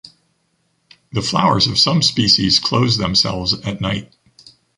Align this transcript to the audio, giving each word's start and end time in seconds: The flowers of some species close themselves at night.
The 1.11 1.21
flowers 1.21 1.67
of 1.67 1.77
some 1.77 2.01
species 2.01 2.57
close 2.57 2.97
themselves 2.97 3.53
at 3.53 3.81
night. 3.81 4.11